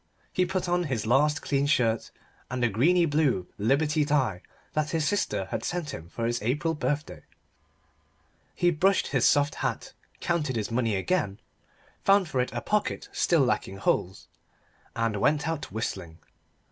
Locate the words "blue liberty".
3.05-4.03